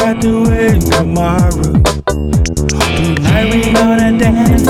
tomorrow. 0.00 1.50
Tonight 2.96 3.48
we 3.52 3.72
gonna 3.72 4.18
dance. 4.18 4.64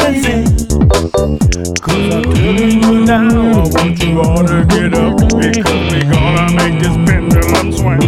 Cause 1.81 2.15
I'm 2.15 3.05
now, 3.05 3.29
I 3.31 3.69
want 3.69 4.03
you 4.03 4.21
all 4.21 4.45
to 4.45 4.65
get 4.69 4.95
up. 4.95 5.17
Because 5.39 5.83
we 5.93 6.01
gonna 6.03 6.47
make 6.57 6.79
this 6.81 6.97
pendulum 7.07 7.73
swing. 7.73 8.01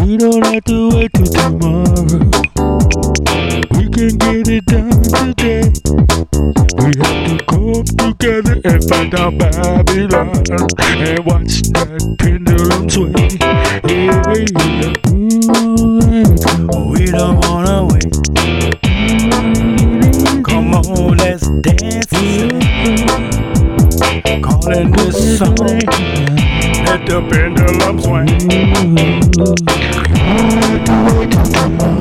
We 0.00 0.16
don't 0.16 0.44
have 0.46 0.64
to 0.64 0.88
wait 0.94 1.12
till 1.12 1.26
tomorrow. 1.26 2.06
We 3.76 3.84
can 3.90 4.16
get 4.16 4.48
it 4.48 4.64
done 4.64 5.02
today. 5.02 5.64
We 6.78 6.90
have 7.02 7.20
to 7.28 7.36
come 7.46 7.84
together 7.84 8.56
and 8.64 8.80
find 8.88 9.14
out 9.14 9.36
Babylon 9.38 10.44
and 10.80 11.26
watch 11.26 11.60
that 11.72 12.00
pendulum 12.20 12.88
swing. 12.88 13.36
Yeah, 13.86 15.15
We 15.28 15.32
don't 17.06 17.40
wanna 17.48 17.84
wait. 17.90 18.12
Come 20.44 20.72
on, 20.72 21.16
let's 21.16 21.48
dance. 21.62 22.06
Calling 24.40 24.92
this 24.92 25.38
song. 25.38 25.56
Let 26.86 27.00
the 27.06 27.18
pendulum 27.28 27.98
swing. 27.98 28.26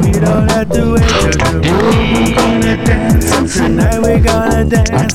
We 0.03 0.11
don't 0.19 0.51
have 0.51 0.69
to 0.69 0.81
wait 0.93 1.09
till 1.09 1.31
tomorrow. 1.31 1.89
We 2.13 2.31
gonna 2.35 2.75
dance. 2.85 3.55
Tonight 3.55 3.99
we're 4.03 4.19
gonna 4.19 4.65
dance 4.65 5.14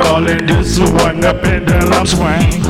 calling 0.00 0.46
this 0.46 0.78
one 0.78 1.20
the 1.20 1.34
pendulum 1.42 2.06
swing. 2.06 2.62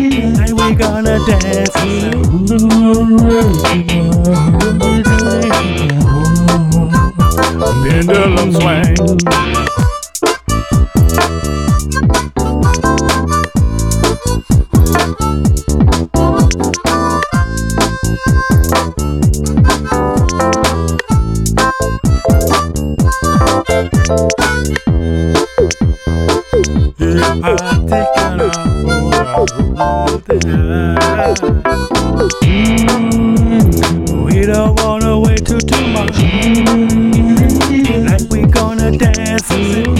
Tonight 0.00 0.52
we 0.52 0.74
gonna 0.74 1.18
dance 1.26 1.76
and. 1.76 2.14
Pendulum 7.82 8.52
swing. 8.52 9.49
We 27.40 27.46
don't 34.44 34.76
wanna 34.82 35.18
wait 35.18 35.46
till 35.46 35.58
tomorrow. 35.58 36.12
Tonight 37.86 38.26
we 38.30 38.42
gonna 38.42 38.90
dance 38.90 39.50
and 39.52 39.66
sing. 39.72 39.96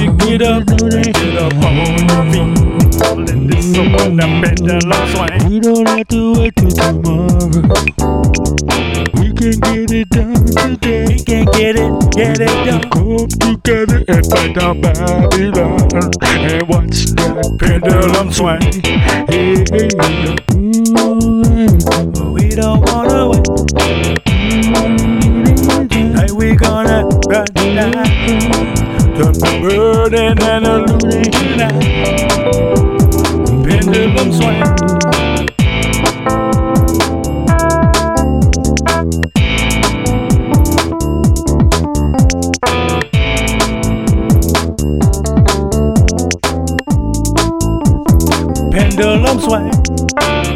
You 0.00 0.12
get 0.16 0.40
up, 0.40 0.64
get 0.64 1.36
up 1.36 1.52
on 1.62 2.08
your 2.08 2.24
feet? 2.32 2.56
This 3.48 3.66
someone 3.74 4.16
the 4.16 4.26
pendulum 4.42 5.04
swing. 5.12 5.40
We 5.50 5.60
don't 5.60 5.86
have 5.88 6.08
to 6.08 6.20
wait 6.38 6.54
till 6.56 6.70
tomorrow. 6.70 7.28
We 9.40 9.52
can 9.52 9.60
get 9.60 9.92
it 9.92 10.08
done 10.10 10.46
today. 10.46 11.04
We 11.06 11.18
can 11.22 11.44
get 11.46 11.76
it, 11.76 12.10
get 12.10 12.40
it 12.40 12.66
done. 12.66 12.82
Come 12.90 13.28
together 13.28 14.04
and 14.08 14.26
find 14.26 14.58
out 14.58 14.80
Babylon 14.82 15.80
and 16.24 16.68
watch 16.68 17.06
that 17.14 17.56
pendulum 17.60 18.32
swing. 18.32 18.60
Hey, 19.30 19.64
hey, 19.70 19.90
yeah. 20.24 20.34
We 22.32 22.48
don't 22.50 22.82
wanna 22.90 23.28
wait. 23.28 23.46
Tonight 25.88 26.32
we 26.32 26.56
gonna 26.56 27.04
run 27.28 27.46
tonight. 27.54 28.42
The 29.14 29.30
burden 29.62 30.42
and 30.42 30.66
looting 30.90 31.30
tonight. 31.30 32.08
Pendulum 33.64 34.32
swing. 34.32 34.87
Pendulum 48.98 49.38
swing. 49.38 49.70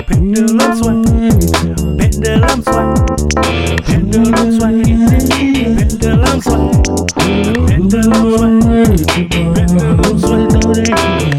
Pendulum 0.08 0.75
swing. 0.75 1.04
Pendulum 1.97 2.58
swing. 2.66 2.91
Pendulum 3.86 4.50
swing. 4.58 4.82
Pendulum 5.62 6.41
swing. 6.42 6.72
Pendulum 7.14 8.19
swing. 8.19 8.60
Pendulum 8.98 10.19
swing. 10.19 10.48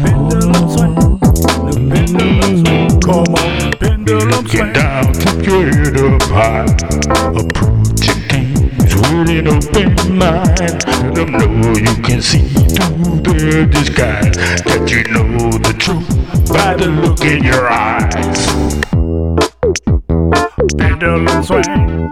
Pendulum 0.00 0.64
swing. 0.72 0.94
Pendulum 1.90 2.54
swing. 2.64 3.00
Come 3.00 3.34
on, 3.36 3.72
pendulum 3.72 4.46
swing. 4.46 4.72
Get 4.72 4.72
down 4.72 5.12
to 5.12 5.28
up 6.08 6.22
high. 6.32 6.64
Approach 7.36 8.06
your 8.06 8.16
games 8.30 8.94
with 8.94 9.28
an 9.28 9.48
open 9.48 9.92
mind. 10.16 10.80
Let 10.88 11.14
them 11.14 11.60
know 11.60 11.76
you 11.76 11.94
can 12.02 12.22
see 12.22 12.48
through 12.48 13.23
in 13.44 13.68
disguise 13.68 14.36
that 14.64 14.90
you 14.90 15.02
know 15.12 15.50
the 15.58 15.74
truth 15.78 16.08
by 16.48 16.74
the 16.74 16.86
look 16.86 17.20
in 17.20 17.44
your 17.44 17.68
eyes. 17.68 18.46
Pendulum 20.78 21.42
swing. 21.42 22.08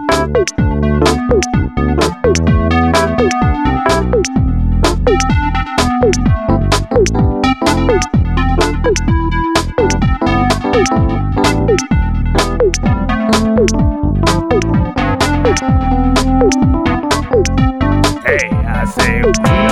Hey, 18.23 18.49
I 18.65 18.85
say. 18.85 19.62